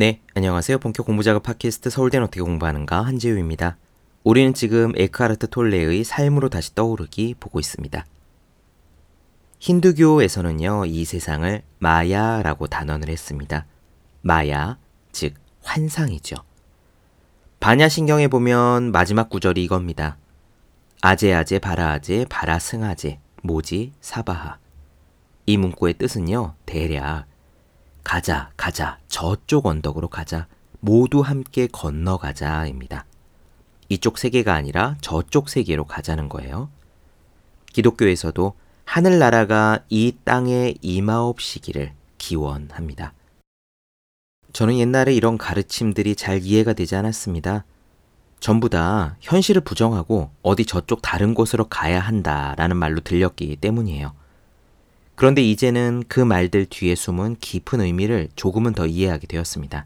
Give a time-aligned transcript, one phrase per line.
[0.00, 0.78] 네, 안녕하세요.
[0.78, 3.76] 본격 공부작업 팟캐스트 서울대는 어떻게 공부하는가 한지우입니다.
[4.24, 8.06] 우리는 지금 에크하르트 톨레의 삶으로 다시 떠오르기 보고 있습니다.
[9.58, 13.66] 힌두교에서는요, 이 세상을 마야라고 단언을 했습니다.
[14.22, 14.78] 마야,
[15.12, 15.34] 즉
[15.64, 16.36] 환상이죠.
[17.60, 20.16] 반야신경에 보면 마지막 구절이 이겁니다.
[21.02, 24.56] 아제아제 바라아제 바라승아제 모지 사바하.
[25.44, 27.29] 이 문구의 뜻은요, 대략
[28.04, 30.46] 가자, 가자, 저쪽 언덕으로 가자,
[30.80, 33.04] 모두 함께 건너가자입니다.
[33.88, 36.70] 이쪽 세계가 아니라 저쪽 세계로 가자는 거예요.
[37.72, 38.54] 기독교에서도
[38.84, 43.12] 하늘나라가 이 땅에 임하옵시기를 기원합니다.
[44.52, 47.64] 저는 옛날에 이런 가르침들이 잘 이해가 되지 않았습니다.
[48.40, 54.12] 전부 다 현실을 부정하고 어디 저쪽 다른 곳으로 가야 한다라는 말로 들렸기 때문이에요.
[55.20, 59.84] 그런데 이제는 그 말들 뒤에 숨은 깊은 의미를 조금은 더 이해하게 되었습니다.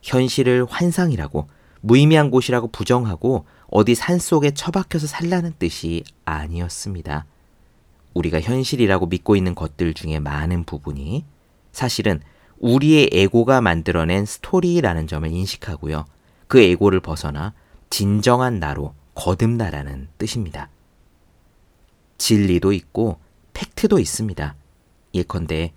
[0.00, 1.48] 현실을 환상이라고
[1.80, 7.26] 무의미한 곳이라고 부정하고 어디 산 속에 처박혀서 살라는 뜻이 아니었습니다.
[8.14, 11.24] 우리가 현실이라고 믿고 있는 것들 중에 많은 부분이
[11.72, 12.20] 사실은
[12.60, 16.04] 우리의 에고가 만들어낸 스토리라는 점을 인식하고요.
[16.46, 17.54] 그 에고를 벗어나
[17.90, 20.68] 진정한 나로 거듭나라는 뜻입니다.
[22.18, 23.18] 진리도 있고
[23.52, 24.54] 팩트도 있습니다.
[25.14, 25.72] 예컨대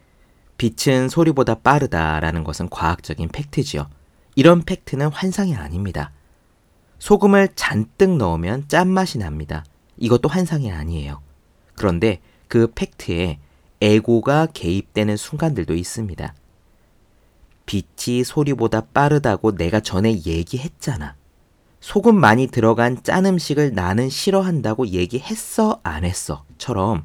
[0.58, 3.90] 빛은 소리보다 빠르다라는 것은 과학적인 팩트지요.
[4.36, 6.12] 이런 팩트는 환상이 아닙니다.
[7.00, 9.66] 소금을 잔뜩 넣으면 짠맛이 납니다.
[9.98, 11.22] 이것도 환상이 아니에요.
[11.76, 13.40] 그런데 그 팩트에
[13.82, 16.34] 에고가 개입되는 순간들도 있습니다.
[17.66, 21.16] 빛이 소리보다 빠르다고 내가 전에 얘기했잖아.
[21.82, 26.46] 소금 많이 들어간 짠 음식을 나는 싫어한다고 얘기했어, 안 했어?
[26.58, 27.04] 처럼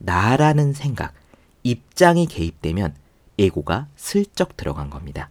[0.00, 1.14] 나라는 생각,
[1.62, 2.94] 입장이 개입되면
[3.38, 5.30] 에고가 슬쩍 들어간 겁니다.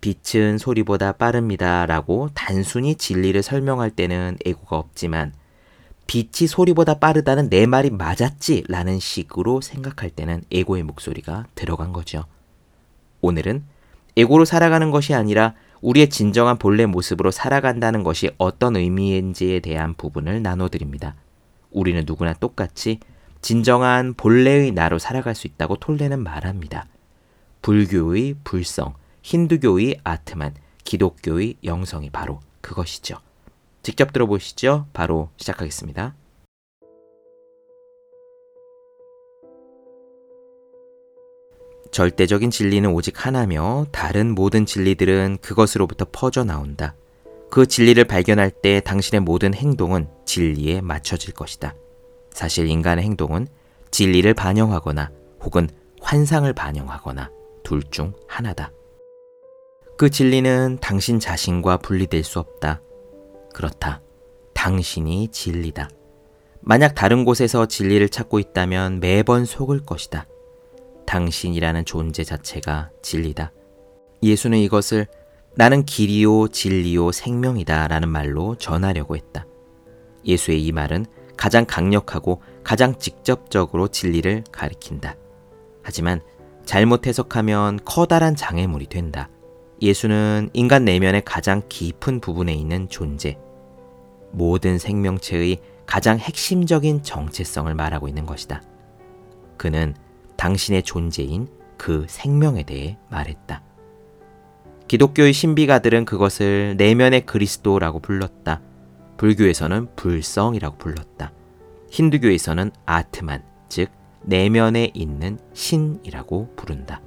[0.00, 1.86] 빛은 소리보다 빠릅니다.
[1.86, 5.32] 라고 단순히 진리를 설명할 때는 에고가 없지만
[6.06, 12.24] 빛이 소리보다 빠르다는 내 말이 맞았지 라는 식으로 생각할 때는 에고의 목소리가 들어간 거죠.
[13.20, 13.62] 오늘은
[14.16, 21.14] 에고로 살아가는 것이 아니라 우리의 진정한 본래 모습으로 살아간다는 것이 어떤 의미인지에 대한 부분을 나눠드립니다.
[21.70, 22.98] 우리는 누구나 똑같이
[23.40, 26.86] 진정한 본래의 나로 살아갈 수 있다고 톨레는 말합니다.
[27.62, 33.16] 불교의 불성, 힌두교의 아트만, 기독교의 영성이 바로 그것이죠.
[33.82, 34.86] 직접 들어보시죠.
[34.92, 36.14] 바로 시작하겠습니다.
[41.90, 46.94] 절대적인 진리는 오직 하나며 다른 모든 진리들은 그것으로부터 퍼져 나온다.
[47.50, 51.74] 그 진리를 발견할 때 당신의 모든 행동은 진리에 맞춰질 것이다.
[52.32, 53.46] 사실 인간의 행동은
[53.90, 55.10] 진리를 반영하거나
[55.42, 55.68] 혹은
[56.00, 57.30] 환상을 반영하거나
[57.62, 58.72] 둘 중 하나다.
[59.96, 62.80] 그 진리는 당신 자신과 분리될 수 없다.
[63.52, 64.00] 그렇다.
[64.54, 65.90] 당신이 진리다.
[66.60, 70.26] 만약 다른 곳에서 진리를 찾고 있다면 매번 속을 것이다.
[71.06, 73.52] 당신이라는 존재 자체가 진리다.
[74.22, 75.06] 예수는 이것을
[75.56, 79.46] 나는 길이요, 진리요, 생명이다 라는 말로 전하려고 했다.
[80.24, 81.06] 예수의 이 말은
[81.40, 85.16] 가장 강력하고 가장 직접적으로 진리를 가리킨다.
[85.82, 86.20] 하지만
[86.66, 89.30] 잘못 해석하면 커다란 장애물이 된다.
[89.80, 93.38] 예수는 인간 내면의 가장 깊은 부분에 있는 존재,
[94.32, 98.60] 모든 생명체의 가장 핵심적인 정체성을 말하고 있는 것이다.
[99.56, 99.94] 그는
[100.36, 103.62] 당신의 존재인 그 생명에 대해 말했다.
[104.88, 108.60] 기독교의 신비가들은 그것을 내면의 그리스도라고 불렀다.
[109.20, 111.30] 불교에서는 불성이라고 불렀다.
[111.90, 113.90] 힌두교에서는 아트만, 즉
[114.22, 117.02] 내면에 있는 신이라고 부른다.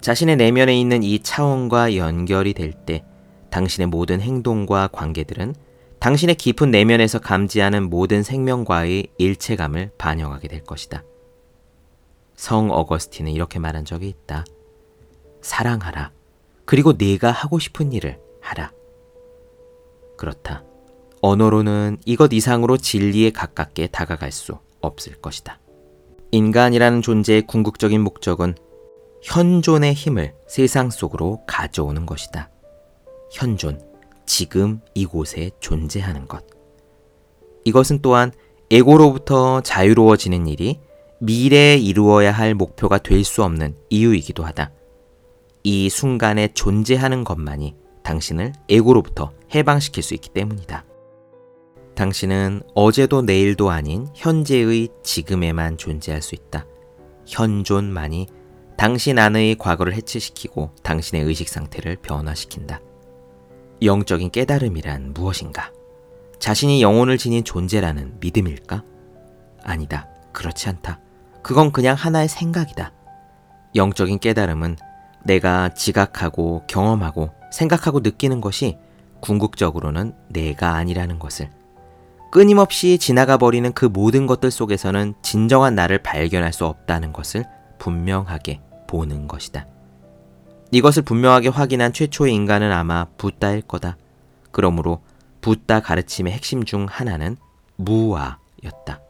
[0.00, 3.04] 자신의 내면에 있는 이 차원과 연결이 될 때
[3.50, 5.56] 당신의 모든 행동과 관계들은
[5.98, 11.02] 당신의 깊은 내면에서 감지하는 모든 생명과의 일체감을 반영하게 될 것이다.
[12.36, 14.44] 성 어거스틴은 이렇게 말한 적이 있다.
[15.42, 16.12] 사랑하라.
[16.64, 18.70] 그리고 네가 하고 싶은 일을 하라.
[20.16, 20.69] 그렇다.
[21.22, 25.58] 언어로는 이것 이상으로 진리에 가깝게 다가갈 수 없을 것이다.
[26.32, 28.54] 인간이라는 존재의 궁극적인 목적은
[29.22, 32.50] 현존의 힘을 세상 속으로 가져오는 것이다.
[33.32, 33.80] 현존,
[34.26, 36.44] 지금 이곳에 존재하는 것.
[37.64, 38.32] 이것은 또한
[38.70, 40.80] 에고로부터 자유로워지는 일이
[41.20, 44.72] 미래에 이루어야 할 목표가 될 수 없는 이유이기도 하다.
[45.64, 50.84] 이 순간에 존재하는 것만이 당신을 에고로부터 해방시킬 수 있기 때문이다.
[52.00, 56.64] 당신은 어제도 내일도 아닌 현재의 지금에만 존재할 수 있다.
[57.26, 58.26] 현존만이
[58.78, 62.80] 당신 안의 과거를 해체시키고 당신의 의식 상태를 변화시킨다.
[63.82, 65.72] 영적인 깨달음이란 무엇인가?
[66.38, 68.82] 자신이 영혼을 지닌 존재라는 믿음일까?
[69.62, 70.08] 아니다.
[70.32, 71.00] 그렇지 않다.
[71.42, 72.94] 그건 그냥 하나의 생각이다.
[73.74, 74.78] 영적인 깨달음은
[75.26, 78.78] 내가 지각하고 경험하고 생각하고 느끼는 것이
[79.20, 81.50] 궁극적으로는 내가 아니라는 것을
[82.30, 87.44] 끊임없이 지나가 버리는 그 모든 것들 속에서는 진정한 나를 발견할 수 없다는 것을
[87.78, 89.66] 분명하게 보는 것이다.
[90.70, 93.96] 이것을 분명하게 확인한 최초의 인간은 아마 붓다일 거다.
[94.52, 95.02] 그러므로
[95.40, 97.36] 붓다 가르침의 핵심 중 하나는
[97.76, 99.00] 무아였다.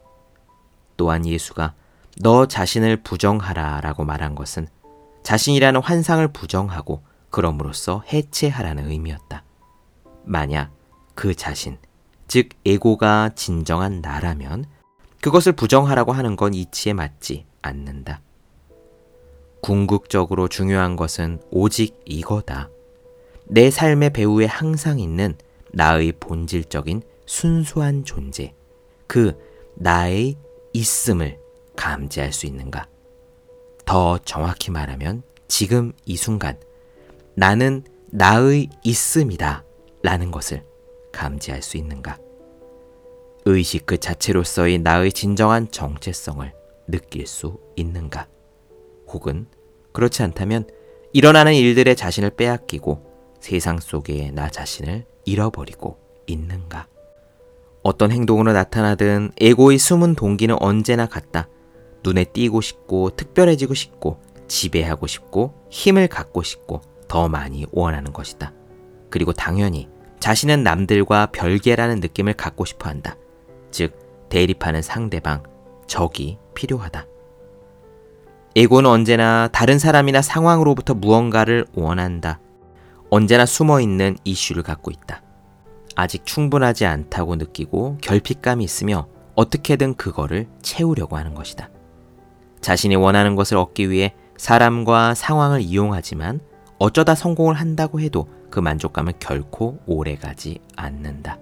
[0.96, 1.74] 또한 예수가
[2.22, 4.66] 너 자신을 부정하라 라고 말한 것은
[5.22, 9.44] 자신이라는 환상을 부정하고 그럼으로써 해체하라는 의미였다.
[10.24, 10.70] 만약
[11.14, 11.76] 그 자신,
[12.30, 14.64] 즉 에고가 진정한 나라면
[15.20, 18.20] 그것을 부정하라고 하는 건 이치에 맞지 않는다.
[19.60, 22.70] 궁극적으로 중요한 것은 오직 이거다.
[23.46, 25.34] 내 삶의 배후에 항상 있는
[25.72, 28.54] 나의 본질적인 순수한 존재,
[29.08, 29.36] 그
[29.74, 30.36] 나의
[30.72, 31.36] 있음을
[31.74, 32.86] 감지할 수 있는가?
[33.84, 36.60] 더 정확히 말하면 지금 이 순간
[37.34, 39.64] 나는 나의 있음이다
[40.04, 40.69] 라는 것을
[41.12, 42.18] 감지할 수 있는가?
[43.44, 46.52] 의식 그 자체로서의 나의 진정한 정체성을
[46.88, 48.26] 느낄 수 있는가?
[49.08, 49.46] 혹은
[49.92, 50.68] 그렇지 않다면
[51.12, 56.86] 일어나는 일들의 자신을 빼앗기고 세상 속에 나 자신을 잃어버리고 있는가?
[57.82, 61.48] 어떤 행동으로 나타나든 에고의 숨은 동기는 언제나 같다.
[62.02, 68.52] 눈에 띄고 싶고 특별해지고 싶고 지배하고 싶고 힘을 갖고 싶고 더 많이 원하는 것이다.
[69.08, 69.88] 그리고 당연히
[70.20, 73.16] 자신은 남들과 별개라는 느낌을 갖고 싶어 한다.
[73.70, 75.42] 즉, 대립하는 상대방,
[75.86, 77.06] 적이 필요하다.
[78.54, 82.40] 에고는 언제나 다른 사람이나 상황으로부터 무언가를 원한다.
[83.10, 85.22] 언제나 숨어 있는 이슈를 갖고 있다.
[85.96, 91.70] 아직 충분하지 않다고 느끼고 결핍감이 있으며 어떻게든 그거를 채우려고 하는 것이다.
[92.60, 96.40] 자신이 원하는 것을 얻기 위해 사람과 상황을 이용하지만
[96.80, 101.38] 어쩌다 성공을 한다고 해도 그 만족감은 결코 오래 가지 않는다.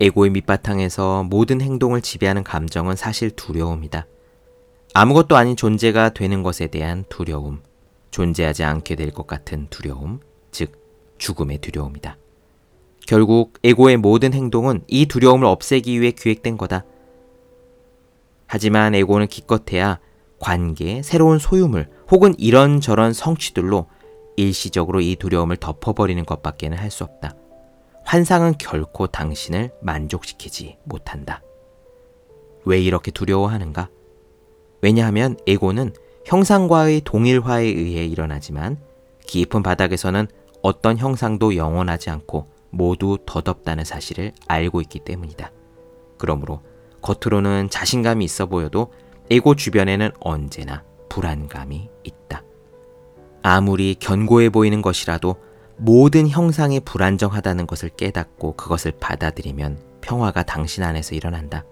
[0.00, 4.06] 에고의 밑바탕에서 모든 행동을 지배하는 감정은 사실 두려움이다.
[4.92, 7.62] 아무것도 아닌 존재가 되는 것에 대한 두려움,
[8.10, 10.20] 존재하지 않게 될 것 같은 두려움,
[10.50, 10.72] 즉,
[11.16, 12.18] 죽음의 두려움이다.
[13.06, 16.84] 결국 에고의 모든 행동은 이 두려움을 없애기 위해 기획된 거다.
[18.46, 20.00] 하지만 에고는 기껏해야
[20.40, 23.86] 관계, 새로운 소유물 혹은 이런저런 성취들로
[24.36, 27.34] 일시적으로 이 두려움을 덮어버리는 것밖에는 할 수 없다.
[28.04, 31.42] 환상은 결코 당신을 만족시키지 못한다.
[32.64, 33.88] 왜 이렇게 두려워하는가?
[34.82, 35.92] 왜냐하면 에고는
[36.24, 38.78] 형상과의 동일화에 의해 일어나지만
[39.26, 40.26] 깊은 바닥에서는
[40.62, 45.52] 어떤 형상도 영원하지 않고 모두 덧없다는 사실을 알고 있기 때문이다.
[46.18, 46.62] 그러므로
[47.02, 48.92] 겉으로는 자신감이 있어 보여도
[49.30, 52.42] 에고 주변에는 언제나 불안감이 있다.
[53.42, 55.36] 아무리 견고해 보이는 것이라도
[55.76, 61.64] 모든 형상이 불안정하다는 것을 깨닫고 그것을 받아들이면 평화가 당신 안에서 일어난다.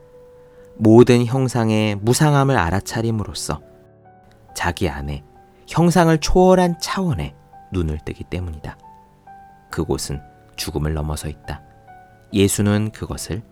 [0.76, 3.60] 모든 형상의 무상함을 알아차림으로써
[4.54, 5.24] 자기 안에
[5.66, 7.34] 형상을 초월한 차원에
[7.72, 8.78] 눈을 뜨기 때문이다.
[9.70, 10.20] 그곳은
[10.56, 11.62] 죽음을 넘어서 있다.
[12.32, 13.42] 예수는 그것을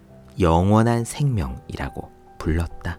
[0.40, 2.98] 영원한 생명이라고 불렀다.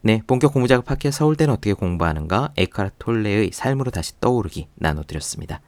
[0.00, 5.60] 네, 본격 공부 작업 팟캐 서울대는 어떻게 공부하는가 에카르 톨레의 삶으로 다시 떠오르기 나눠드렸습니다.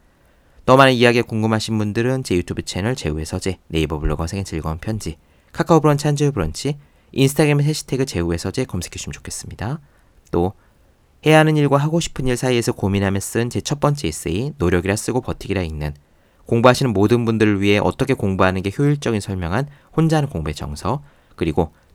[0.65, 5.17] 더 많은 이야기에 궁금하신 분들은 제 유튜브 채널 제우의 서재, 네이버 블로그 생의 즐거운 편지,
[5.51, 6.77] 카카오 브런치 한주의 브런치,
[7.11, 9.79] 인스타그램 해시태그 제우의 서재 검색해주시면 좋겠습니다.
[10.31, 10.53] 또
[11.25, 15.21] 해야 하는 일과 하고 싶은 일 사이에서 고민하며 쓴 제 첫 번째 에세이 노력이라 쓰고
[15.21, 15.93] 버티기라 읽는
[16.45, 21.03] 공부하시는 모든 분들을 위해 어떻게 공부하는 게 효율적인 설명한 혼자 하는 공부의 정서
[21.35, 21.73] 그리고